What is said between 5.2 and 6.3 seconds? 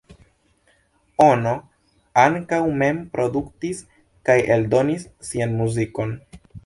sian muzikon.